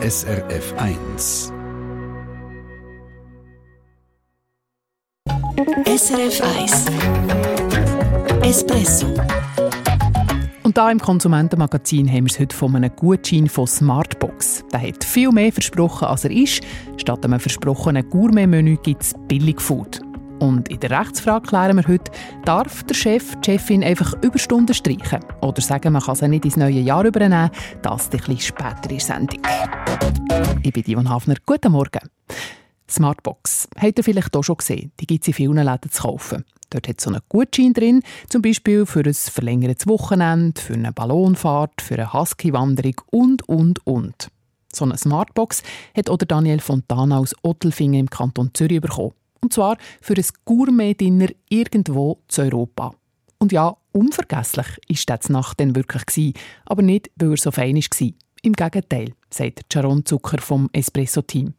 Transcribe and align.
SRF 0.00 0.74
1. 0.78 1.52
SRF 5.86 6.40
1 6.40 6.86
Espresso 8.42 9.12
und 10.62 10.76
da 10.76 10.88
im 10.92 11.00
Konsumentenmagazin 11.00 12.08
haben 12.08 12.26
wir 12.26 12.30
es 12.30 12.38
heute 12.38 12.54
von 12.54 12.76
einem 12.76 12.94
Gutschein 12.94 13.48
von 13.48 13.66
Smartbox. 13.66 14.64
Der 14.72 14.82
hat 14.82 15.02
viel 15.02 15.32
mehr 15.32 15.50
versprochen, 15.50 16.06
als 16.06 16.24
er 16.24 16.30
ist. 16.30 16.62
Statt 16.98 17.24
einem 17.24 17.40
versprochenen 17.40 18.08
Gourmet-Menü 18.08 18.76
gibt 18.76 19.02
es 19.02 19.14
Billigfood. 19.26 20.02
Und 20.40 20.68
in 20.68 20.78
der 20.78 20.90
Rechtsfrage 20.90 21.48
klären 21.48 21.76
wir 21.76 21.88
heute, 21.88 22.12
darf 22.44 22.84
der 22.84 22.94
Chef, 22.94 23.34
die 23.40 23.52
Chefin 23.52 23.82
einfach 23.82 24.14
Überstunden 24.22 24.74
streichen? 24.74 25.20
Oder 25.40 25.60
sagen, 25.60 25.92
man 25.92 26.02
kann 26.02 26.14
sie 26.14 26.28
nicht 26.28 26.44
ins 26.44 26.56
neue 26.56 26.80
Jahr 26.80 27.04
übernehmen? 27.04 27.50
Das 27.82 28.04
ein 28.04 28.18
bisschen 28.18 28.38
später 28.38 28.84
in 28.84 28.88
der 28.88 29.00
Sendung. 29.00 29.40
Ich 30.62 30.72
bin 30.72 30.84
Ivan 30.86 31.08
Hafner. 31.08 31.34
Guten 31.44 31.72
Morgen. 31.72 32.08
Smartbox. 32.88 33.68
Habt 33.76 33.98
ihr 33.98 34.04
vielleicht 34.04 34.36
auch 34.36 34.44
schon 34.44 34.58
gesehen? 34.58 34.92
Die 35.00 35.06
gibt 35.06 35.24
es 35.24 35.28
in 35.28 35.34
vielen 35.34 35.56
Läden 35.56 35.90
zu 35.90 36.02
kaufen. 36.02 36.44
Dort 36.70 36.88
hat 36.88 37.00
so 37.00 37.10
einen 37.10 37.20
Gutschein 37.28 37.72
drin, 37.72 38.02
zum 38.28 38.42
Beispiel 38.42 38.86
für 38.86 39.00
ein 39.00 39.14
verlängertes 39.14 39.86
Wochenende, 39.88 40.60
für 40.60 40.74
eine 40.74 40.92
Ballonfahrt, 40.92 41.80
für 41.80 41.94
eine 41.94 42.12
Husky-Wanderung 42.12 43.00
und, 43.10 43.48
und, 43.48 43.86
und. 43.86 44.28
So 44.72 44.84
eine 44.84 44.98
Smartbox 44.98 45.62
hat 45.96 46.10
oder 46.10 46.26
Daniel 46.26 46.60
Fontana 46.60 47.18
aus 47.18 47.34
Ottelfingen 47.42 48.00
im 48.00 48.10
Kanton 48.10 48.50
Zürich 48.52 48.80
bekommen. 48.80 49.14
Und 49.40 49.52
zwar 49.52 49.76
für 50.00 50.14
ein 50.14 50.24
Gourmet-Dinner 50.44 51.28
irgendwo 51.48 52.20
zu 52.28 52.42
Europa. 52.42 52.94
Und 53.38 53.52
ja, 53.52 53.76
unvergesslich 53.92 54.66
ist 54.88 55.08
das 55.08 55.28
Nacht 55.28 55.60
dann 55.60 55.76
wirklich 55.76 56.06
gewesen, 56.06 56.34
aber 56.66 56.82
nicht, 56.82 57.10
weil 57.16 57.30
er 57.30 57.36
so 57.36 57.50
fein 57.50 57.76
war. 57.76 58.08
Im 58.42 58.52
Gegenteil, 58.52 59.12
sagt 59.30 59.72
Sharon 59.72 60.04
Zucker 60.04 60.38
vom 60.38 60.68
Espresso-Team. 60.72 61.54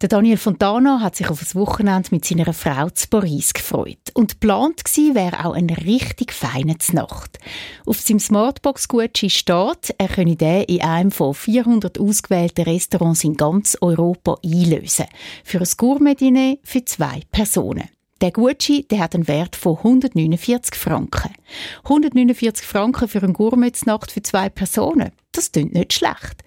Der 0.00 0.08
Daniel 0.08 0.38
Fontana 0.38 1.02
hat 1.02 1.16
sich 1.16 1.28
auf 1.28 1.40
das 1.40 1.54
Wochenende 1.54 2.08
mit 2.10 2.24
seiner 2.24 2.54
Frau 2.54 2.88
zu 2.88 3.06
Paris 3.08 3.52
gefreut. 3.52 3.98
Und 4.14 4.40
geplant 4.40 4.82
gewesen 4.82 5.14
wäre 5.14 5.44
auch 5.44 5.52
eine 5.52 5.76
richtig 5.76 6.32
feine 6.32 6.74
Nacht. 6.92 7.38
Auf 7.84 8.00
seinem 8.00 8.18
Smartbox-Gutschein 8.18 9.28
steht, 9.28 9.94
er 9.98 10.08
könne 10.08 10.36
den 10.36 10.62
in 10.62 10.80
einem 10.80 11.10
von 11.10 11.34
400 11.34 12.00
ausgewählten 12.00 12.62
Restaurants 12.62 13.24
in 13.24 13.36
ganz 13.36 13.76
Europa 13.82 14.38
einlösen. 14.42 15.04
Für 15.44 15.60
ein 15.60 15.68
Gourmet-Diner 15.76 16.56
für 16.62 16.82
zwei 16.86 17.20
Personen. 17.30 17.90
Der 18.22 18.32
Gutschein 18.32 18.86
der 18.90 19.00
hat 19.00 19.14
einen 19.14 19.28
Wert 19.28 19.54
von 19.54 19.76
149 19.76 20.76
Franken. 20.76 21.34
149 21.84 22.66
Franken 22.66 23.06
für 23.06 23.22
eine 23.22 23.34
Gourmet-Nacht 23.34 24.12
für 24.12 24.22
zwei 24.22 24.48
Personen. 24.48 25.10
Das 25.32 25.52
klingt 25.52 25.74
nicht 25.74 25.92
schlecht. 25.92 26.42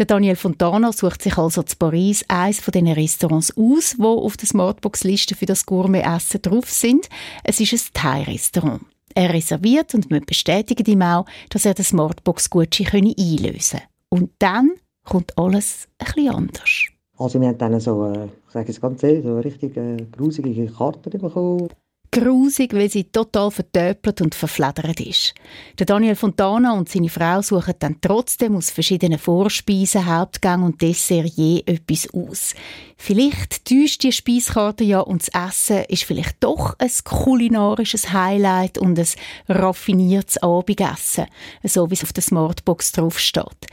Der 0.00 0.06
Daniel 0.06 0.34
Fontana 0.34 0.92
sucht 0.92 1.20
sich 1.20 1.36
also 1.36 1.62
zu 1.62 1.76
Paris 1.76 2.24
eines 2.26 2.58
von 2.58 2.72
den 2.72 2.88
Restaurants 2.88 3.54
aus, 3.54 3.96
wo 3.98 4.24
auf 4.24 4.38
der 4.38 4.48
Smartbox-Liste 4.48 5.34
für 5.34 5.44
das 5.44 5.66
Gourmet-Essen 5.66 6.40
drauf 6.40 6.70
sind. 6.70 7.10
Es 7.44 7.60
ist 7.60 7.74
ein 7.74 7.90
Thai-Restaurant. 7.92 8.80
Er 9.14 9.34
reserviert 9.34 9.94
und 9.94 10.08
wir 10.08 10.22
bestätigen 10.22 10.90
ihm 10.90 11.02
auch, 11.02 11.26
dass 11.50 11.66
er 11.66 11.74
den 11.74 11.84
Smartbox-Gutschein 11.84 13.12
einlösen 13.14 13.80
kann. 13.80 13.88
Und 14.08 14.30
dann 14.38 14.70
kommt 15.04 15.36
alles 15.36 15.86
bisschen 15.98 16.34
anders. 16.34 16.86
Also 17.18 17.38
wir 17.38 17.48
haben 17.48 17.58
dann 17.58 17.78
so, 17.78 18.06
äh, 18.06 18.24
ich 18.24 18.52
sage 18.54 18.70
es 18.70 18.80
ganz 18.80 19.02
ehrlich, 19.02 19.22
so 19.22 19.38
richtig 19.38 19.76
äh, 19.76 19.98
grusige 20.12 20.66
Karte 20.68 21.10
bekommen 21.10 21.68
grusig, 22.10 22.74
weil 22.74 22.90
sie 22.90 23.04
total 23.04 23.50
vertöpelt 23.50 24.20
und 24.20 24.34
verfledert 24.34 25.00
ist. 25.00 25.34
Der 25.78 25.86
Daniel 25.86 26.16
Fontana 26.16 26.72
und 26.72 26.88
seine 26.88 27.08
Frau 27.08 27.40
suchen 27.42 27.74
dann 27.78 28.00
trotzdem 28.00 28.56
aus 28.56 28.70
verschiedenen 28.70 29.18
Vorspeisen, 29.18 30.06
Hauptgang 30.06 30.62
und 30.62 30.82
Dessert 30.82 31.26
je 31.26 31.62
etwas 31.66 32.08
aus. 32.12 32.54
Vielleicht 32.96 33.64
täuscht 33.64 34.02
die 34.02 34.12
Speiskarte 34.12 34.84
ja 34.84 35.00
und 35.00 35.22
das 35.22 35.48
Essen 35.48 35.84
ist 35.88 36.04
vielleicht 36.04 36.36
doch 36.40 36.74
ein 36.78 36.90
kulinarisches 37.04 38.12
Highlight 38.12 38.78
und 38.78 38.98
ein 38.98 39.06
raffiniertes 39.48 40.42
Abendessen, 40.42 41.26
so 41.64 41.90
wie 41.90 41.94
es 41.94 42.02
auf 42.02 42.12
der 42.12 42.22
Smartbox 42.22 42.92
draufsteht. 42.92 43.66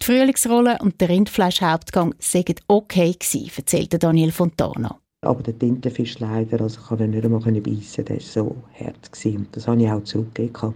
Die 0.00 0.06
Frühlingsrolle 0.06 0.78
und 0.80 1.00
der 1.00 1.08
Rindfleischhauptgang 1.08 2.14
seien 2.18 2.54
okay 2.68 3.14
gewesen, 3.18 3.50
erzählte 3.56 3.98
Daniel 3.98 4.32
Fontana. 4.32 4.98
Aber 5.22 5.42
der 5.42 5.58
Tintenfisch 5.58 6.18
leider, 6.18 6.62
also 6.62 6.80
konnte 6.80 7.04
ihn 7.04 7.10
nicht 7.10 7.24
einmal 7.24 7.40
beißen, 7.40 8.04
der 8.04 8.16
war 8.16 8.22
so 8.22 8.56
hart. 8.78 9.12
Gewesen. 9.12 9.36
Und 9.36 9.56
das 9.56 9.66
habe 9.66 9.82
ich 9.82 9.90
auch 9.90 10.02
zurückgegeben. 10.04 10.74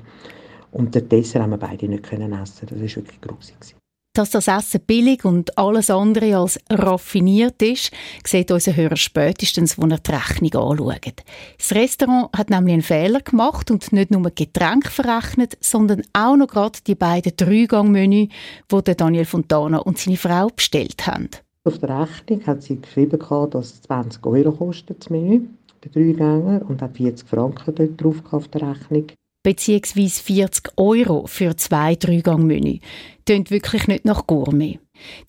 Und 0.72 0.94
den 0.94 1.08
Dessert 1.08 1.42
haben 1.42 1.50
wir 1.50 1.56
beide 1.56 1.88
nicht 1.88 2.02
können 2.02 2.32
essen. 2.32 2.66
Das 2.68 2.78
war 2.78 2.80
wirklich 2.80 3.20
grusig. 3.20 3.76
Dass 4.16 4.30
das 4.30 4.46
Essen 4.46 4.80
billig 4.86 5.24
und 5.24 5.58
alles 5.58 5.90
andere 5.90 6.36
als 6.36 6.60
raffiniert 6.70 7.60
ist, 7.62 7.90
sieht 8.24 8.52
unser 8.52 8.76
Hörer 8.76 8.96
spätestens, 8.96 9.76
wenn 9.76 9.90
er 9.90 9.98
die 9.98 10.12
Rechnung 10.12 10.54
anschaut. 10.54 11.24
Das 11.58 11.72
Restaurant 11.72 12.28
hat 12.36 12.50
nämlich 12.50 12.74
einen 12.74 12.82
Fehler 12.82 13.22
gemacht 13.22 13.72
und 13.72 13.92
nicht 13.92 14.12
nur 14.12 14.30
Getränke 14.30 14.90
verrechnet, 14.90 15.56
sondern 15.60 16.02
auch 16.12 16.36
noch 16.36 16.46
gerade 16.46 16.78
die 16.86 16.94
beiden 16.94 17.34
Dreigang-Menü, 17.36 18.28
die 18.70 18.96
Daniel 18.96 19.24
Fontana 19.24 19.78
und 19.78 19.98
seine 19.98 20.16
Frau 20.16 20.46
bestellt 20.46 21.08
haben. 21.08 21.30
Auf 21.66 21.78
der 21.78 22.02
Rechnung 22.02 22.46
hat 22.46 22.62
sie 22.62 22.78
geschrieben, 22.78 23.18
dass 23.50 23.72
es 23.72 23.82
20 23.82 24.26
Euro 24.26 24.52
kostet, 24.52 25.00
das 25.00 25.08
Menü, 25.08 25.48
der 25.82 25.92
Dreigänger, 25.92 26.60
und 26.68 26.82
hat 26.82 26.94
40 26.94 27.26
Franken 27.26 27.74
dort 27.74 28.02
drauf 28.02 28.22
auf 28.32 28.48
der 28.48 28.68
Rechnung. 28.68 29.06
Beziehungsweise 29.42 30.22
40 30.22 30.72
Euro 30.76 31.26
für 31.26 31.56
zwei 31.56 31.96
Dreigang-Menü. 31.96 32.80
Tönt 33.24 33.50
wirklich 33.50 33.88
nicht 33.88 34.04
nach 34.04 34.26
Gourmet. 34.26 34.78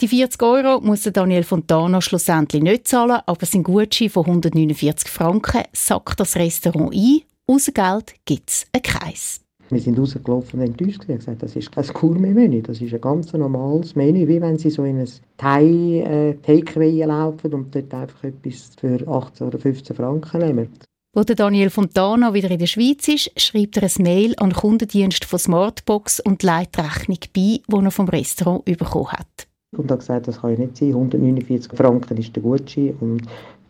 Die 0.02 0.10
40 0.10 0.42
Euro 0.44 0.82
muss 0.82 1.04
Daniel 1.04 1.44
Fontana 1.44 2.02
schlussendlich 2.02 2.62
nicht 2.62 2.88
zahlen, 2.88 3.22
aber 3.26 3.46
sein 3.46 3.64
Gutschein 3.64 4.10
von 4.10 4.26
149 4.26 5.10
Franken 5.10 5.64
sackt 5.72 6.20
das 6.20 6.36
Restaurant 6.36 6.94
ein. 6.94 7.22
Außer 7.48 7.72
Geld 7.72 8.14
gibt 8.26 8.50
es 8.50 8.66
einen 8.74 8.84
Kreis. 8.84 9.45
Wir 9.70 9.80
sind 9.80 9.98
rausgelaufen 9.98 10.60
und 10.60 10.68
enttäuscht 10.68 11.02
und 11.08 11.16
gesagt, 11.18 11.42
das 11.42 11.56
ist 11.56 11.72
kein 11.72 11.88
Gourmet-Menü, 11.88 12.62
das 12.62 12.82
ist 12.82 12.94
ein 12.94 13.02
ganz 13.02 13.34
normales 13.34 13.96
Menü, 13.96 14.28
wie 14.28 14.40
wenn 14.40 14.58
Sie 14.58 14.70
so 14.70 14.84
in 14.84 15.00
ein 15.00 15.10
Thai-Takeaway 15.38 17.02
äh, 17.02 17.06
laufen 17.06 17.54
und 17.54 17.74
dort 17.74 17.94
einfach 17.94 18.24
etwas 18.24 18.72
für 18.80 19.08
18 19.08 19.48
oder 19.48 19.58
15 19.58 19.96
Franken 19.96 20.42
nehmen. 20.42 20.70
Der 21.16 21.36
Daniel 21.36 21.70
Fontana 21.70 22.34
wieder 22.34 22.52
in 22.52 22.60
der 22.60 22.68
Schweiz 22.68 23.08
ist, 23.08 23.32
schreibt 23.40 23.78
er 23.78 23.84
ein 23.84 24.04
Mail 24.04 24.34
an 24.38 24.50
den 24.50 24.56
Kundendienst 24.56 25.24
von 25.26 25.40
Smartbox 25.40 26.20
und 26.20 26.44
leitet 26.44 26.76
die 26.76 26.82
Rechnung 26.82 27.20
bei, 27.34 27.62
die 27.80 27.86
er 27.86 27.92
vom 27.92 28.10
Restaurant 28.10 28.66
bekommen 28.66 29.12
hat. 29.14 29.48
Und 29.76 29.90
hat 29.90 30.00
gesagt, 30.00 30.28
das 30.28 30.42
kann 30.42 30.52
ja 30.52 30.60
nicht 30.60 30.78
sein, 30.78 30.90
149 30.90 31.72
Franken 31.74 32.18
ist 32.18 32.36
der 32.36 32.44
Gutschein 32.44 32.96
und 33.00 33.24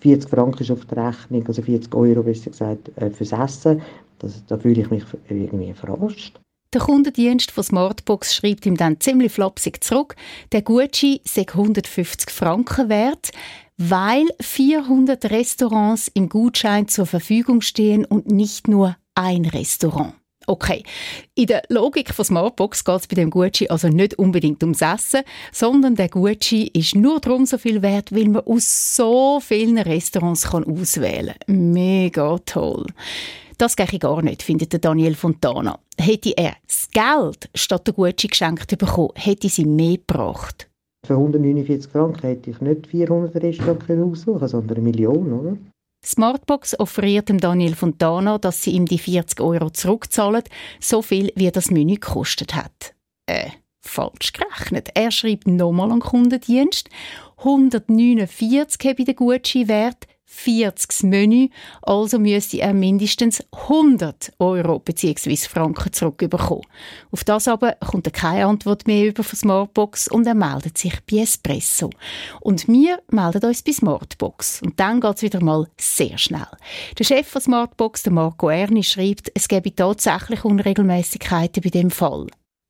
40 0.05 0.29
Franken 0.29 0.61
ist 0.61 0.69
auf 0.69 0.85
der 0.85 1.07
Rechnung, 1.07 1.47
also 1.47 1.63
40 1.63 1.95
Euro 1.95 2.21
besser 2.21 2.51
gesagt, 2.51 2.91
äh, 2.97 3.09
fürs 3.09 3.31
Essen. 3.31 3.81
Das, 4.19 4.45
da 4.45 4.55
fühle 4.55 4.81
ich 4.81 4.91
mich 4.91 5.03
irgendwie 5.27 5.73
verarscht. 5.73 6.39
Der 6.73 6.81
Kundendienst 6.81 7.49
von 7.49 7.63
Smartbox 7.63 8.35
schreibt 8.35 8.67
ihm 8.67 8.77
dann 8.77 8.99
ziemlich 8.99 9.31
flapsig 9.31 9.83
zurück, 9.83 10.15
der 10.51 10.61
Gutschein 10.61 11.19
sei 11.23 11.45
150 11.47 12.29
Franken 12.29 12.89
wert, 12.89 13.31
weil 13.77 14.25
400 14.41 15.25
Restaurants 15.31 16.11
im 16.13 16.29
Gutschein 16.29 16.87
zur 16.87 17.07
Verfügung 17.07 17.61
stehen 17.61 18.05
und 18.05 18.27
nicht 18.27 18.67
nur 18.67 18.95
ein 19.15 19.45
Restaurant. 19.45 20.13
Okay, 20.47 20.83
in 21.33 21.47
der 21.47 21.63
Logik 21.69 22.13
von 22.13 22.25
Smartbox 22.25 22.83
geht 22.83 22.95
es 23.01 23.07
bei 23.07 23.15
dem 23.15 23.29
Gutschein 23.29 23.69
also 23.69 23.87
nicht 23.87 24.19
unbedingt 24.19 24.61
ums 24.63 24.81
Essen, 24.81 25.21
sondern 25.51 25.95
der 25.95 26.09
Gutschein 26.09 26.69
ist 26.73 26.95
nur 26.95 27.19
darum 27.19 27.45
so 27.45 27.57
viel 27.57 27.81
wert, 27.81 28.13
weil 28.13 28.29
man 28.29 28.43
aus 28.45 28.95
so 28.95 29.39
vielen 29.39 29.77
Restaurants 29.77 30.49
kann 30.49 30.65
auswählen 30.65 31.35
kann. 31.45 31.71
Mega 31.71 32.37
toll. 32.45 32.85
Das 33.57 33.75
gehe 33.75 33.87
ich 33.89 33.99
gar 33.99 34.21
nicht, 34.21 34.43
findet 34.43 34.83
Daniel 34.83 35.15
Fontana. 35.15 35.79
Hätte 35.97 36.33
er 36.35 36.55
das 36.67 36.89
Geld 36.91 37.49
statt 37.55 37.87
der 37.87 37.93
Gutschein 37.93 38.29
geschenkt 38.29 38.77
bekommen, 38.77 39.11
hätte 39.15 39.49
sie 39.49 39.65
mehr 39.65 39.97
gebracht. 39.97 40.69
Für 41.05 41.13
149 41.13 41.91
Franken 41.91 42.21
hätte 42.21 42.49
ich 42.49 42.61
nicht 42.61 42.87
400 42.87 43.35
Restaurants 43.41 43.89
aussuchen 43.89 44.47
sondern 44.47 44.77
eine 44.77 44.83
Million, 44.83 45.33
oder? 45.33 45.57
Smartbox 46.05 46.79
offeriert 46.79 47.29
dem 47.29 47.39
Daniel 47.39 47.75
Fontana, 47.75 48.37
dass 48.37 48.61
sie 48.61 48.71
ihm 48.71 48.85
die 48.85 48.99
40 48.99 49.41
Euro 49.41 49.71
zurückzahlen, 49.71 50.43
so 50.79 51.01
viel 51.01 51.31
wie 51.35 51.49
das 51.51 51.71
Menü 51.71 51.95
gekostet 51.95 52.55
hat. 52.55 52.93
Äh, 53.25 53.49
falsch 53.81 54.33
gerechnet. 54.33 54.89
Er 54.93 55.11
schreibt 55.11 55.47
nochmal 55.47 55.91
an 55.91 55.99
den 55.99 56.07
Kundendienst. 56.07 56.89
149 57.37 58.89
habe 58.89 59.03
der 59.03 59.13
Gutschein 59.13 59.67
wert, 59.67 60.07
40 60.25 61.03
Menü, 61.03 61.49
also 61.81 62.19
müsste 62.19 62.59
er 62.59 62.73
mindestens 62.73 63.43
100 63.51 64.33
Euro 64.39 64.79
bzw. 64.79 65.35
Franken 65.35 65.93
zurückbekommen. 65.93 66.65
Auf 67.11 67.23
das 67.23 67.47
aber 67.47 67.73
kommt 67.73 68.07
er 68.07 68.11
keine 68.11 68.45
Antwort 68.47 68.87
mehr 68.87 69.07
über 69.07 69.23
von 69.23 69.37
Smartbox 69.37 70.07
und 70.07 70.27
er 70.27 70.35
meldet 70.35 70.77
sich 70.77 70.99
bei 71.09 71.17
Espresso. 71.17 71.89
Und 72.41 72.67
wir 72.67 72.99
melden 73.11 73.45
uns 73.45 73.61
bei 73.61 73.71
Smartbox. 73.71 74.61
Und 74.61 74.79
dann 74.79 74.99
geht 74.99 75.15
es 75.15 75.21
wieder 75.21 75.43
mal 75.43 75.67
sehr 75.79 76.17
schnell. 76.17 76.47
Der 76.97 77.03
Chef 77.03 77.27
von 77.27 77.41
Smartbox, 77.41 78.03
der 78.03 78.13
Marco 78.13 78.49
Erni, 78.49 78.83
schreibt, 78.83 79.31
es 79.33 79.47
gebe 79.47 79.73
tatsächlich 79.75 80.43
Unregelmäßigkeiten 80.43 81.63
bei 81.63 81.69
dem 81.69 81.91
Fall. 81.91 82.27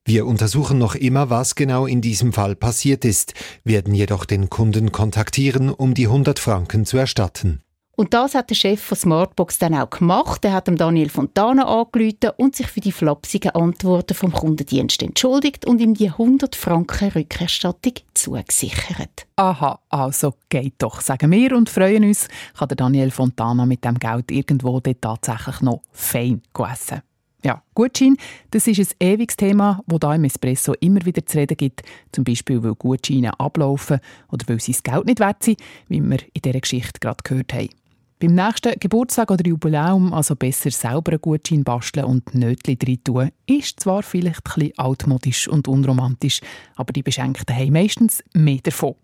Wir 0.07 0.27
untersuchen 0.27 0.77
noch 0.77 0.93
immer, 0.93 1.31
was 1.31 1.55
genau 1.55 1.87
in 1.87 1.99
diesem 1.99 2.31
Fall 2.31 2.55
passiert 2.55 3.03
ist, 3.05 3.33
werden 3.63 3.95
jedoch 3.95 4.25
den 4.25 4.51
Kunden 4.51 4.91
kontaktieren, 4.91 5.71
um 5.71 5.95
die 5.95 6.05
100 6.05 6.37
Franken 6.37 6.85
zu 6.85 6.97
erstatten. 6.97 7.63
Und 7.95 8.13
das 8.13 8.35
hat 8.35 8.51
der 8.51 8.55
Chef 8.55 8.79
von 8.79 8.97
Smartbox 8.97 9.57
dann 9.57 9.73
auch 9.73 9.89
gemacht. 9.89 10.45
Er 10.45 10.53
hat 10.53 10.67
Daniel 10.67 11.09
Fontana 11.09 11.65
angerufen 11.65 12.31
und 12.37 12.55
sich 12.55 12.67
für 12.67 12.81
die 12.81 12.91
flapsigen 12.91 13.51
Antworten 13.51 14.13
vom 14.13 14.31
Kundendienst 14.31 15.01
entschuldigt 15.01 15.65
und 15.65 15.81
ihm 15.81 15.95
die 15.95 16.09
100 16.09 16.55
Franken 16.55 17.09
Rückerstattung 17.09 17.93
zugesichert. 18.13 19.25
Aha, 19.37 19.79
also 19.89 20.35
geht 20.49 20.75
doch, 20.79 21.01
sagen 21.01 21.31
wir 21.31 21.55
und 21.55 21.69
freuen 21.69 22.03
uns, 22.03 22.27
kann 22.55 22.67
der 22.67 22.77
Daniel 22.77 23.09
Fontana 23.09 23.65
mit 23.65 23.83
dem 23.83 23.97
Geld 23.97 24.29
irgendwo 24.29 24.79
dort 24.81 25.01
tatsächlich 25.01 25.61
noch 25.61 25.81
fein 25.91 26.43
essen. 26.71 27.01
Ja, 27.45 27.62
Gutschein, 27.75 28.18
das 28.50 28.65
ist 28.65 28.80
ein 28.80 29.07
ewiges 29.07 29.38
Thema, 29.38 29.80
das 29.86 30.00
hier 30.01 30.15
im 30.15 30.24
Espresso 30.24 30.74
immer 30.80 31.06
wieder 31.06 31.24
zu 31.27 31.38
reden 31.38 31.56
gibt. 31.56 31.83
Zum 32.12 32.24
Beispiel, 32.24 32.63
weil 32.63 32.74
Gutscheine 32.74 33.39
ablaufen 33.39 34.00
oder 34.31 34.47
weil 34.47 34.59
sie 34.59 34.71
das 34.71 34.81
Geld 34.81 35.06
nicht 35.06 35.19
wert 35.19 35.44
sind, 35.44 35.59
wie 35.88 36.01
wir 36.01 36.18
in 36.33 36.42
dieser 36.44 36.59
Geschichte 36.59 37.00
gerade 37.00 37.21
gehört 37.24 37.53
haben. 37.53 37.69
Beim 38.18 38.33
nächsten 38.33 38.74
Geburtstag 38.80 39.30
oder 39.30 39.45
Jubiläum 39.45 40.12
also 40.12 40.36
besser 40.36 40.71
selber 40.71 41.12
einen 41.12 41.21
Gutschein 41.21 41.63
basteln 41.63 42.07
und 42.07 42.33
Nötchen 42.33 42.80
drin 42.80 43.03
tun, 43.03 43.30
ist 43.45 43.80
zwar 43.80 44.01
vielleicht 44.01 44.44
bisschen 44.44 44.71
altmodisch 44.77 45.48
und 45.48 45.68
unromantisch, 45.68 46.41
aber 46.75 46.94
die 46.94 47.03
Beschenkten 47.03 47.56
haben 47.56 47.74
meistens 47.74 48.24
mehr 48.33 48.57
davon. 48.63 48.95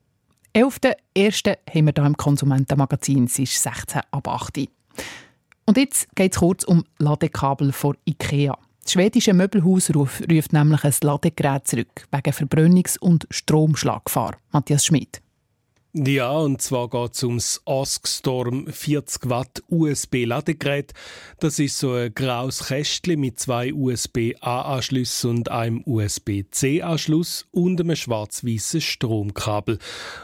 11.01. 0.56 1.58
haben 1.70 1.86
wir 1.86 1.94
hier 1.96 2.06
im 2.06 2.18
Konsumentenmagazin, 2.18 3.26
es 3.26 3.38
ist 3.38 3.62
16 3.62 4.02
ab 4.10 4.28
8 4.28 4.58
Und 5.72 5.78
jetzt 5.78 6.14
geht 6.18 6.34
es 6.34 6.40
kurz 6.40 6.66
um 6.66 6.84
Ladekabel 7.00 7.72
von 7.72 7.96
IKEA. 8.06 8.58
Das 8.84 8.92
schwedische 8.92 9.34
Möbelhaus 9.34 9.96
ruft, 9.96 10.28
nämlich 10.28 10.84
ein 10.84 10.94
Ladegerät 11.02 11.66
zurück, 11.66 12.10
wegen 12.12 12.34
Verbrennungs- 12.34 13.00
und 13.00 13.26
Stromschlaggefahr. 13.30 14.36
Matthias 14.52 14.84
Schmidt. 14.84 15.22
Ja, 15.94 16.32
und 16.32 16.62
zwar 16.62 16.90
geht 16.90 17.16
es 17.16 17.24
ums 17.24 17.62
Oskstorm 17.66 18.66
40 18.68 19.28
Watt 19.30 19.62
USB-Ladegerät. 19.68 20.94
Das 21.42 21.60
ist 21.60 21.80
so 21.80 21.92
ein 21.92 22.16
graues 22.16 22.68
Kästchen 22.68 23.20
mit 23.20 23.42
zwei 23.42 23.74
USB-A-Anschlüssen 23.74 25.30
und 25.32 25.52
einem 25.52 25.84
USB-C-Anschluss 25.86 27.46
und 27.52 27.82
einem 27.82 27.98
schwarz-weißen 27.98 28.80
Stromkabel. 28.80 29.80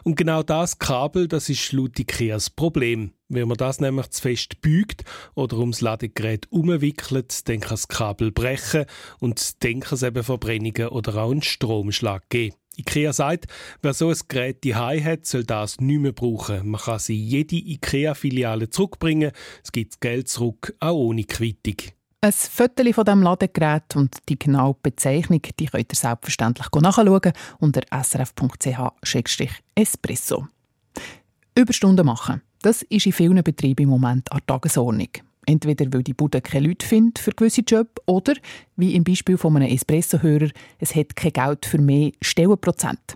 Und 0.05 0.15
genau 0.15 0.41
das 0.41 0.79
Kabel, 0.79 1.27
das 1.27 1.49
ist 1.49 1.73
laut 1.73 1.99
Ikea 1.99 2.35
das 2.35 2.49
Problem. 2.49 3.11
Wenn 3.27 3.49
man 3.49 3.57
das 3.57 3.81
nämlich 3.81 4.09
zu 4.11 4.21
fest 4.21 4.61
bügt 4.61 5.03
oder 5.35 5.57
ums 5.57 5.81
Ladegerät 5.81 6.49
umwickelt, 6.49 7.45
dann 7.49 7.59
kann 7.59 7.71
das 7.71 7.89
Kabel 7.89 8.31
brechen 8.31 8.85
und 9.19 9.61
dann 9.65 9.81
kann 9.81 9.95
es 9.95 10.03
eben 10.03 10.23
Verbrennungen 10.23 10.87
oder 10.87 11.17
auch 11.17 11.31
einen 11.31 11.41
Stromschlag 11.41 12.29
geben. 12.29 12.55
IKEA 12.77 13.13
sagt, 13.13 13.45
wer 13.81 13.93
so 13.93 14.09
ein 14.09 14.17
Gerät 14.27 14.63
die 14.63 14.75
hat, 14.75 15.25
soll 15.25 15.43
das 15.43 15.79
nicht 15.79 15.99
mehr 15.99 16.11
brauchen. 16.11 16.69
Man 16.69 16.81
kann 16.81 16.99
sie 16.99 17.15
jede 17.15 17.55
IKEA-Filiale 17.55 18.69
zurückbringen. 18.69 19.31
Es 19.63 19.71
gibt 19.71 19.99
Geld 20.01 20.29
zurück, 20.29 20.75
auch 20.79 20.95
ohne 20.95 21.23
Quittung. 21.23 21.77
Ein 22.21 22.31
Foto 22.31 22.93
von 22.93 23.05
dem 23.05 23.21
Ladegerät 23.21 23.95
und 23.95 24.17
die 24.27 24.39
genaue 24.39 24.75
Bezeichnung 24.81 25.43
die 25.59 25.67
könnt 25.67 25.93
ihr 25.93 25.95
selbstverständlich 25.95 26.65
nachschauen 26.73 27.31
unter 27.59 27.81
srf.ch-espresso. 27.91 30.47
Überstunden 31.55 32.05
machen, 32.05 32.41
das 32.61 32.83
ist 32.83 33.05
in 33.05 33.11
vielen 33.11 33.43
Betrieben 33.43 33.83
im 33.83 33.89
Moment 33.89 34.31
an 34.31 34.39
Tagesordnung. 34.47 35.09
Entweder 35.49 35.85
weil 35.93 36.03
die 36.03 36.13
Bude 36.13 36.41
keine 36.41 36.67
Leute 36.67 36.85
findet 36.85 37.19
für 37.19 37.31
gewisse 37.31 37.61
Jobs 37.61 38.01
oder, 38.05 38.33
wie 38.75 38.95
im 38.95 39.05
Beispiel 39.05 39.37
von 39.37 39.55
einem 39.55 39.73
Espresso-Hörer, 39.73 40.49
es 40.77 40.93
hat 40.93 41.15
kein 41.15 41.31
Geld 41.31 41.65
für 41.65 41.77
mehr 41.77 42.11
Stellenprozent. 42.21 43.15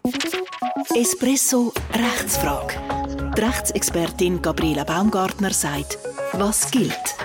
Espresso 0.96 1.74
Rechtsfrage. 1.94 2.76
Die 3.38 3.42
Rechtsexpertin 3.42 4.42
Gabriela 4.42 4.86
Baumgartner 4.86 5.52
sagt, 5.52 6.00
was 6.32 6.72
gilt. 6.72 7.16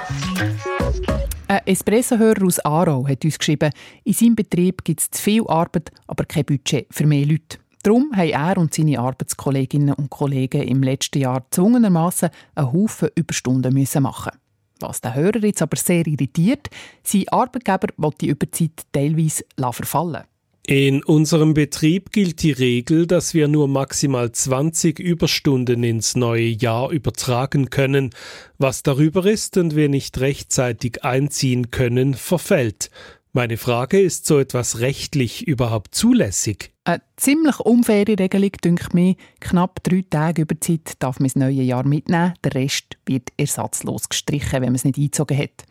Ein 1.46 1.60
Espresso-Hörer 1.66 2.44
aus 2.44 2.58
Aarau 2.58 3.06
hat 3.06 3.24
uns 3.24 3.38
geschrieben, 3.38 3.70
in 4.02 4.12
seinem 4.12 4.34
Betrieb 4.34 4.82
gibt 4.82 5.00
es 5.00 5.10
zu 5.12 5.22
viel 5.22 5.46
Arbeit, 5.46 5.92
aber 6.08 6.24
kein 6.24 6.44
Budget 6.44 6.88
für 6.90 7.06
mehr 7.06 7.26
Leute. 7.26 7.58
Darum 7.84 8.10
haben 8.12 8.30
er 8.30 8.58
und 8.58 8.74
seine 8.74 8.98
Arbeitskolleginnen 8.98 9.94
und 9.94 10.10
Kollegen 10.10 10.62
im 10.62 10.82
letzten 10.82 11.20
Jahr 11.20 11.42
gezwungenermassen 11.42 12.30
einen 12.56 12.72
Haufen 12.72 13.10
Überstunden 13.14 13.86
machen 14.00 14.32
was 14.80 15.00
den 15.00 15.14
Hörer 15.14 15.44
jetzt 15.44 15.62
aber 15.62 15.76
sehr 15.76 16.06
irritiert, 16.06 16.68
sein 17.02 17.28
Arbeitgeber 17.28 17.88
will 17.96 18.10
die 18.20 18.28
Überzeit 18.28 18.82
teilweise 18.92 19.44
verfallen 19.72 20.24
in 20.68 21.04
unserem 21.04 21.54
Betrieb 21.54 22.10
gilt 22.10 22.42
die 22.42 22.50
Regel, 22.50 23.06
dass 23.06 23.34
wir 23.34 23.46
nur 23.46 23.68
maximal 23.68 24.32
20 24.32 24.98
Überstunden 24.98 25.84
ins 25.84 26.16
neue 26.16 26.48
Jahr 26.48 26.90
übertragen 26.90 27.70
können. 27.70 28.10
Was 28.58 28.82
darüber 28.82 29.24
ist 29.26 29.56
und 29.58 29.76
wir 29.76 29.88
nicht 29.88 30.18
rechtzeitig 30.18 31.04
einziehen 31.04 31.70
können, 31.70 32.14
verfällt. 32.14 32.90
Meine 33.36 33.58
Frage, 33.58 34.00
ist 34.00 34.24
so 34.24 34.38
etwas 34.38 34.80
rechtlich 34.80 35.46
überhaupt 35.46 35.94
zulässig? 35.94 36.72
Eine 36.84 37.02
ziemlich 37.18 37.60
unfaire 37.60 38.18
Regelung, 38.18 38.52
denke 38.64 38.88
mir. 38.94 39.14
Knapp 39.40 39.82
drei 39.82 40.06
Tage 40.08 40.40
über 40.40 40.58
Zeit 40.58 40.94
darf 41.00 41.20
man 41.20 41.26
das 41.26 41.36
neue 41.36 41.60
Jahr 41.60 41.86
mitnehmen. 41.86 42.32
Der 42.42 42.54
Rest 42.54 42.96
wird 43.04 43.28
ersatzlos 43.36 44.08
gestrichen, 44.08 44.62
wenn 44.62 44.70
man 44.70 44.76
es 44.76 44.84
nicht 44.84 44.96
eingezogen 44.96 45.36
hat. 45.36 45.66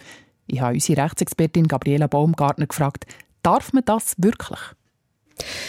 Ich 0.46 0.62
habe 0.62 0.76
unsere 0.76 1.02
Rechtsexpertin 1.02 1.68
Gabriela 1.68 2.06
Baumgartner 2.06 2.68
gefragt, 2.68 3.08
darf 3.42 3.74
man 3.74 3.84
das 3.84 4.14
wirklich? 4.20 4.60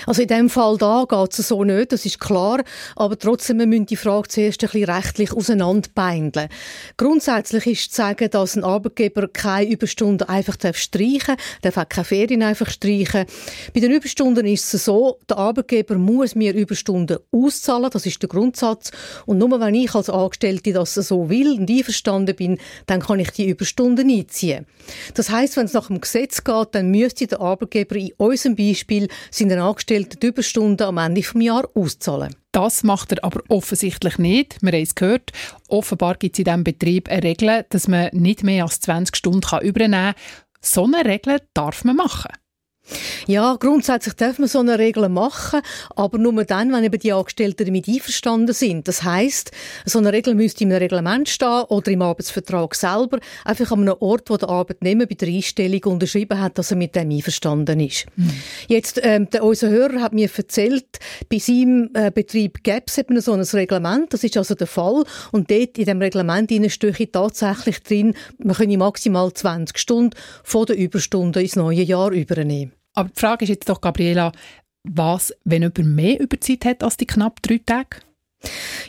Also 0.07 0.23
in 0.23 0.29
dem 0.29 0.51
Fall 0.51 0.77
da 0.79 1.05
geht 1.09 1.39
es 1.39 1.49
so 1.49 1.65
nicht, 1.65 1.93
das 1.93 2.07
ist 2.07 2.21
klar, 2.21 2.63
aber 2.95 3.19
trotzdem 3.19 3.59
wir 3.59 3.67
müssen 3.67 3.87
die 3.87 3.97
Frage 3.97 4.29
zuerst 4.29 4.63
ein 4.63 4.71
bisschen 4.71 4.91
rechtlich 4.91 5.33
auseinanderbeindeln. 5.33 6.49
Grundsätzlich 6.97 7.67
ist 7.67 7.91
zu 7.91 7.97
sagen, 7.97 8.31
dass 8.31 8.57
ein 8.57 8.65
Arbeitgeber 8.65 9.29
keine 9.29 9.71
Überstunden 9.71 10.29
einfach 10.29 10.57
streichen 10.75 11.37
darf, 11.37 11.75
darf 11.75 11.77
auch 11.79 11.89
keine 11.89 12.05
Ferien 12.05 12.43
einfach 12.43 12.71
streichen. 12.71 13.27
Bei 13.75 13.81
den 13.81 13.93
Überstunden 13.93 14.47
ist 14.47 14.73
es 14.73 14.85
so, 14.85 15.19
der 15.29 15.39
Arbeitgeber 15.39 15.97
muss 15.97 16.35
mir 16.35 16.55
Überstunden 16.55 17.19
auszahlen, 17.33 17.91
das 17.91 18.07
ist 18.07 18.23
der 18.23 18.29
Grundsatz 18.29 18.91
und 19.27 19.39
nur 19.39 19.61
wenn 19.61 19.75
ich 19.75 19.95
als 19.95 20.11
Angestellte 20.11 20.73
das 20.73 20.95
so 20.95 21.29
will 21.29 21.59
und 21.59 21.71
einverstanden 21.71 22.37
bin, 22.37 22.59
dann 22.87 23.01
kann 23.01 23.21
ich 23.21 23.31
die 23.31 23.49
Überstunden 23.49 24.11
einziehen. 24.11 24.67
Das 25.15 25.31
heißt, 25.31 25.57
wenn 25.57 25.67
es 25.67 25.73
nach 25.73 25.89
dem 25.89 26.01
Gesetz 26.01 26.45
geht, 26.45 26.69
dann 26.73 26.91
müsste 26.91 27.27
der 27.27 27.41
Arbeitgeber 27.41 27.97
in 27.97 28.13
unserem 28.17 28.57
Beispiel 28.57 29.09
seine 29.31 29.56
den 29.57 29.63
Angestellten 29.63 30.21
die 30.21 30.27
Überstunden 30.29 30.87
am 30.87 30.99
Ende 30.99 31.21
des 31.21 31.33
Jahres 31.35 31.71
auszahlen. 31.75 32.35
Das 32.53 32.85
macht 32.85 33.13
er 33.13 33.25
aber 33.25 33.43
offensichtlich 33.49 34.19
nicht. 34.19 34.63
Wir 34.63 34.73
haben 34.73 34.83
es 34.83 34.95
gehört. 34.95 35.33
Offenbar 35.69 36.17
gibt 36.17 36.37
es 36.37 36.39
in 36.39 36.45
diesem 36.45 36.65
Betrieb 36.65 37.09
eine 37.09 37.23
Regel, 37.23 37.67
dass 37.69 37.89
man 37.89 38.11
nicht 38.13 38.43
mehr 38.43 38.65
als 38.65 38.81
20 38.81 39.17
Stunden 39.17 39.61
übernehmen 39.63 40.15
kann. 40.15 40.23
So 40.61 40.85
eine 40.85 41.05
Regel 41.05 41.41
darf 41.55 41.85
man 41.85 41.97
machen. 41.97 42.33
Ja, 43.29 43.57
grundsätzlich 43.59 44.15
darf 44.15 44.39
man 44.39 44.47
so 44.49 44.61
eine 44.61 44.79
Regel 44.79 45.09
machen, 45.09 45.61
aber 45.97 46.17
nur 46.17 46.45
dann, 46.45 46.73
wenn 46.73 46.85
eben 46.85 46.99
die 46.99 47.13
Angestellten 47.13 47.67
damit 47.67 47.89
einverstanden 47.89 48.55
sind. 48.55 48.87
Das 48.87 49.03
heißt, 49.03 49.51
so 49.85 49.99
eine 49.99 50.13
Regel 50.13 50.37
müsste 50.37 50.63
im 50.63 50.71
Reglement 50.71 51.29
stehen 51.29 51.65
oder 51.69 51.91
im 51.91 52.03
Arbeitsvertrag 52.03 52.77
selber, 52.77 53.19
einfach 53.45 53.73
an 53.73 53.81
einem 53.81 53.97
Ort, 53.99 54.31
wo 54.31 54.37
der 54.37 54.49
Arbeitnehmer 54.49 55.07
bei 55.07 55.17
der 55.17 55.27
Einstellung 55.27 55.83
unterschrieben 55.85 56.41
hat, 56.41 56.57
dass 56.57 56.71
er 56.71 56.77
mit 56.77 56.95
dem 56.95 57.11
einverstanden 57.11 57.81
ist. 57.81 58.07
Mhm. 58.15 58.31
Jetzt, 58.69 59.01
ähm, 59.03 59.29
der, 59.31 59.43
unser 59.43 59.71
Hörer 59.71 60.03
hat 60.03 60.13
mir 60.13 60.31
erzählt, 60.33 60.87
bei 61.29 61.39
seinem 61.39 61.91
äh, 61.95 62.13
Betrieb 62.13 62.63
gäbe 62.63 62.85
es 62.87 62.97
eben 62.97 63.21
so 63.21 63.33
ein 63.33 63.41
Reglement, 63.41 64.13
das 64.13 64.23
ist 64.23 64.37
also 64.37 64.55
der 64.55 64.69
Fall, 64.69 65.05
und 65.33 65.51
dort 65.51 65.79
in 65.79 65.87
dem 65.87 66.01
Reglement 66.01 66.53
stehe 66.71 67.11
tatsächlich 67.11 67.83
drin, 67.83 68.15
man 68.39 68.55
könne 68.55 68.79
maximal 68.79 69.33
20 69.33 69.79
Stunden 69.79 70.17
vor 70.45 70.67
der 70.67 70.77
Überstunde 70.77 71.43
ins 71.43 71.57
neue 71.57 71.83
Jahr 71.83 72.13
übernehmen. 72.13 72.73
Aber 72.97 73.11
die 73.11 73.21
Frage 73.21 73.45
ist 73.45 73.51
jetzt 73.51 73.69
doch, 73.69 73.81
Gabriela, 73.81 74.33
was, 74.83 75.33
wenn 75.45 75.63
jemand 75.63 75.79
mehr 75.79 76.19
Überzeit 76.19 76.65
hat 76.65 76.83
als 76.83 76.97
die 76.97 77.07
knapp 77.07 77.43
drei 77.43 77.61
Tage? 77.65 77.99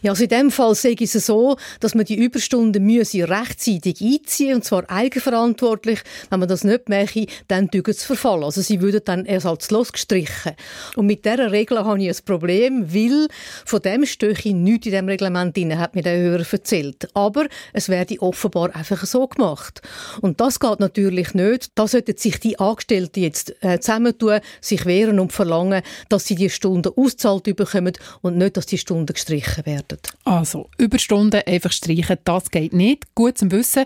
Ja, 0.02 0.12
also 0.12 0.24
in 0.24 0.30
dem 0.30 0.52
Fall 0.52 0.76
sage 0.76 1.04
ich 1.04 1.16
es 1.16 1.26
so, 1.26 1.58
dass 1.80 1.96
man 1.96 2.06
die 2.06 2.16
Überstunden 2.16 2.84
müsse 2.86 3.28
rechtzeitig 3.28 4.02
einziehen 4.02 4.56
und 4.56 4.64
zwar 4.64 4.90
eigenverantwortlich. 4.90 6.00
Wenn 6.30 6.40
man 6.40 6.50
das 6.50 6.64
nicht 6.64 6.90
mache, 6.90 7.26
dann 7.48 7.70
tut 7.70 7.88
es 7.88 8.04
verfallen. 8.04 8.44
Also 8.44 8.62
sie 8.62 8.82
würden 8.82 9.02
dann 9.06 9.26
ersatzlos 9.26 9.92
gestrichen. 9.92 10.54
Und 10.96 11.08
mit 11.08 11.26
dieser 11.26 11.52
Regel 11.52 11.84
habe 11.84 12.02
ich 12.02 12.10
ein 12.10 12.26
Problem, 12.26 12.94
weil 12.94 13.28
von 13.66 13.82
dem 13.82 14.06
Stöche 14.06 14.54
nichts 14.54 14.88
in 14.88 14.94
dem 14.94 15.08
Reglement 15.08 15.56
drin, 15.56 15.78
hat 15.78 15.96
mir 15.96 16.04
der 16.04 16.18
Hörer 16.18 16.46
erzählt. 16.52 17.08
Aber 17.14 17.48
es 17.74 17.90
werde 17.90 18.22
offenbar 18.22 18.76
einfach 18.76 19.04
so 19.06 19.28
gemacht. 19.28 19.82
Und 20.22 20.40
das 20.40 20.60
geht 20.60 20.80
natürlich 20.80 21.34
nicht. 21.34 21.72
Da 21.76 21.88
sollten 21.88 22.18
sich 22.18 22.40
die 22.40 22.60
Angestellten 22.60 23.22
jetzt 23.22 23.56
äh, 23.64 23.80
zusammentun, 23.80 24.40
sich 24.62 24.86
wehren 24.86 25.20
und 25.20 25.34
verlangen, 25.34 25.82
dass 26.10 26.26
sie 26.26 26.36
die 26.36 26.50
Stunden 26.50 26.94
auszahlt 26.96 27.44
bekommen 27.56 27.94
und 28.22 28.38
nicht, 28.38 28.58
dass 28.58 28.66
die 28.66 28.78
Stunden 28.78 29.14
gestrichen 29.14 29.47
werden. 29.64 30.00
Also, 30.26 30.70
Überstunden 30.78 31.42
einfach 31.46 31.72
streichen, 31.72 32.18
das 32.24 32.52
geht 32.52 32.74
nicht. 32.74 33.14
Gut 33.16 33.38
zum 33.38 33.52
Wissen. 33.52 33.86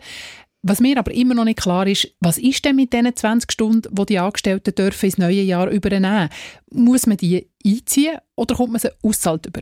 Was 0.64 0.80
mir 0.80 0.98
aber 1.00 1.12
immer 1.12 1.34
noch 1.34 1.46
nicht 1.46 1.60
klar 1.60 1.88
ist, 1.88 2.10
was 2.20 2.38
ist 2.38 2.64
denn 2.66 2.76
mit 2.76 2.94
diesen 2.94 3.16
20 3.16 3.52
Stunden, 3.52 3.96
die 3.96 4.06
die 4.06 4.20
Angestellten 4.20 4.76
dürfen 4.76 5.06
ins 5.06 5.18
neue 5.18 5.42
Jahr 5.42 5.70
übernehmen? 5.70 6.30
Muss 6.70 7.08
man 7.08 7.18
die 7.18 7.48
einziehen 7.66 8.18
oder 8.36 8.56
kommt 8.56 8.72
man 8.72 8.80
sie 8.80 8.92
auszahlt 9.02 9.48
über? 9.48 9.62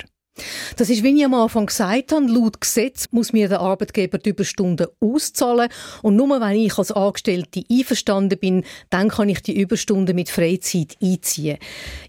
Das 0.77 0.89
ist, 0.89 1.03
wie 1.03 1.17
ich 1.17 1.25
am 1.25 1.33
Anfang 1.33 1.65
gesagt 1.65 2.11
habe, 2.11 2.25
laut 2.25 2.61
Gesetz 2.61 3.07
muss 3.11 3.33
mir 3.33 3.49
der 3.49 3.59
Arbeitgeber 3.59 4.17
die 4.17 4.29
Überstunden 4.29 4.87
auszahlen 4.99 5.69
und 6.01 6.15
nur 6.15 6.39
wenn 6.41 6.57
ich 6.57 6.77
als 6.77 6.91
Angestellte 6.91 7.63
einverstanden 7.69 8.39
bin, 8.39 8.63
dann 8.89 9.09
kann 9.09 9.29
ich 9.29 9.41
die 9.41 9.59
Überstunden 9.59 10.15
mit 10.15 10.29
Freizeit 10.29 10.97
einziehen. 11.01 11.57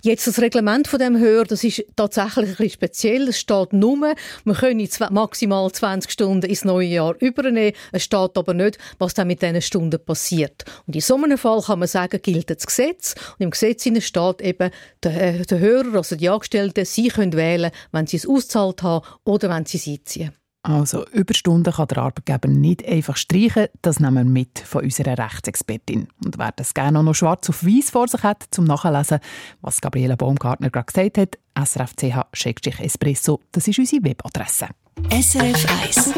Jetzt 0.02 0.26
das 0.26 0.40
Reglement 0.40 0.88
von 0.88 0.98
dem 0.98 1.18
Höher, 1.18 1.44
das 1.44 1.64
ist 1.64 1.84
tatsächlich 1.96 2.50
ein 2.50 2.56
bisschen 2.56 2.70
speziell. 2.70 3.28
Es 3.28 3.38
steht 3.38 3.72
nur, 3.72 4.14
man 4.44 4.56
könne 4.56 4.88
maximal 5.10 5.70
20 5.70 6.10
Stunden 6.10 6.48
ins 6.48 6.64
neue 6.64 6.86
Jahr 6.86 7.14
übernehmen. 7.20 7.76
Es 7.92 8.04
steht 8.04 8.36
aber 8.36 8.54
nicht, 8.54 8.78
was 8.98 9.14
dann 9.14 9.28
mit 9.28 9.42
diesen 9.42 9.62
Stunden 9.62 10.02
passiert. 10.04 10.64
Und 10.86 10.94
in 10.94 11.00
so 11.00 11.16
einem 11.16 11.38
Fall 11.38 11.62
kann 11.62 11.78
man 11.78 11.88
sagen, 11.88 12.20
gilt 12.22 12.50
das 12.50 12.66
Gesetz. 12.66 13.14
Und 13.38 13.44
im 13.44 13.50
Gesetz 13.50 13.82
steht 13.82 14.40
eben, 14.40 14.70
der, 15.02 15.44
der 15.44 15.58
Hörer, 15.58 15.96
also 15.96 16.16
die 16.16 16.28
Angestellten, 16.28 16.84
sie 16.84 17.08
können 17.08 17.32
wählen, 17.32 17.70
wenn 17.92 18.06
sie 18.06 18.19
es 18.24 18.28
ausgezahlt 18.28 18.82
haben 18.82 19.06
oder 19.24 19.50
wenn 19.50 19.66
sie 19.66 19.78
es 19.78 19.86
einziehen. 19.86 20.32
Also 20.62 21.06
Überstunden 21.08 21.72
kann 21.72 21.88
der 21.88 21.98
Arbeitgeber 21.98 22.48
nicht 22.48 22.86
einfach 22.86 23.16
streichen. 23.16 23.68
Das 23.80 23.98
nehmen 23.98 24.26
wir 24.26 24.30
mit 24.30 24.58
von 24.58 24.84
unserer 24.84 25.16
Rechtsexpertin. 25.16 26.08
Und 26.22 26.36
wer 26.36 26.52
das 26.52 26.74
gerne 26.74 27.02
noch 27.02 27.14
schwarz 27.14 27.48
auf 27.48 27.64
weiß 27.64 27.88
vor 27.90 28.08
sich 28.08 28.22
hat, 28.22 28.44
zum 28.50 28.66
Nachlesen, 28.66 29.20
was 29.62 29.80
Gabriela 29.80 30.16
Baumgartner 30.16 30.68
gerade 30.68 30.86
gesagt 30.86 31.16
hat, 31.16 31.38
srfch-espresso, 31.58 33.40
das 33.52 33.68
ist 33.68 33.78
unsere 33.78 34.04
Webadresse. 34.04 34.68
SRF 35.08 35.66
1 35.82 36.12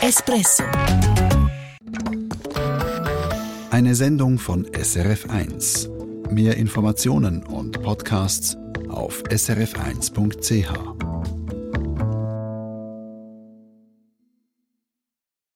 Espresso 0.00 0.62
Eine 3.70 3.96
Sendung 3.96 4.38
von 4.38 4.68
SRF 4.72 5.28
1. 5.30 5.90
Mehr 6.30 6.56
Informationen 6.56 7.42
und 7.42 7.82
Podcasts 7.82 8.56
auf 8.96 9.22
srf1.ch. 9.24 11.13